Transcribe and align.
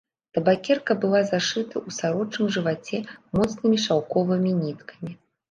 Табакерка 0.35 0.95
была 1.03 1.19
зашыта 1.31 1.75
ў 1.87 1.97
сарочым 1.99 2.49
жываце 2.57 3.03
моцнымі 3.41 3.77
шаўковымі 3.85 4.57
ніткамі. 4.65 5.11